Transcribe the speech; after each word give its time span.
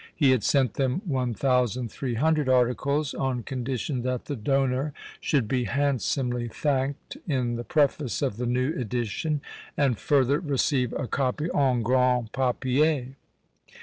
He 0.15 0.31
had 0.31 0.43
sent 0.43 0.73
them 0.73 1.03
one 1.05 1.35
thousand 1.35 1.91
three 1.91 2.15
hundred 2.15 2.49
articles, 2.49 3.13
on 3.13 3.43
condition 3.43 4.01
that 4.01 4.25
the 4.25 4.35
donor 4.35 4.93
should 5.19 5.47
be 5.47 5.65
handsomely 5.65 6.47
thanked 6.47 7.17
in 7.27 7.55
the 7.55 7.63
preface 7.63 8.23
of 8.23 8.37
the 8.37 8.47
new 8.47 8.69
edition, 8.73 9.41
and 9.77 9.99
further 9.99 10.39
receive 10.39 10.91
a 10.93 11.05
copy 11.05 11.49
en 11.55 11.83
grand 11.83 12.31
papier. 12.31 13.09